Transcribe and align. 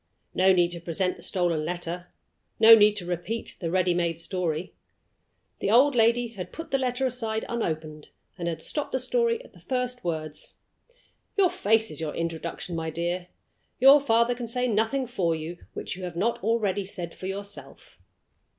No 0.33 0.51
need 0.51 0.71
to 0.71 0.79
present 0.79 1.15
the 1.15 1.21
stolen 1.21 1.63
letter; 1.63 2.07
no 2.59 2.73
need 2.73 2.95
to 2.95 3.05
repeat 3.05 3.55
the 3.61 3.69
ready 3.69 3.93
made 3.93 4.17
story. 4.17 4.73
The 5.59 5.69
old 5.69 5.93
lady 5.93 6.29
had 6.29 6.51
put 6.51 6.71
the 6.71 6.79
letter 6.79 7.05
aside 7.05 7.45
unopened, 7.47 8.09
and 8.35 8.47
had 8.47 8.63
stopped 8.63 8.93
the 8.93 8.99
story 8.99 9.43
at 9.45 9.53
the 9.53 9.59
first 9.59 10.03
words. 10.03 10.55
"Your 11.37 11.51
face 11.51 11.91
is 11.91 12.01
your 12.01 12.15
introduction, 12.15 12.75
my 12.75 12.89
dear; 12.89 13.27
your 13.79 13.99
father 13.99 14.33
can 14.33 14.47
say 14.47 14.67
nothing 14.67 15.05
for 15.05 15.35
you 15.35 15.59
which 15.73 15.95
you 15.95 16.03
have 16.05 16.15
not 16.15 16.43
already 16.43 16.83
said 16.83 17.13
for 17.13 17.27
yourself." 17.27 17.99